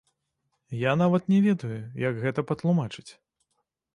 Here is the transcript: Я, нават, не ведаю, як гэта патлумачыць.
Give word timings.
Я, 0.83 0.93
нават, 1.01 1.27
не 1.33 1.41
ведаю, 1.47 1.77
як 2.07 2.13
гэта 2.23 2.47
патлумачыць. 2.53 3.09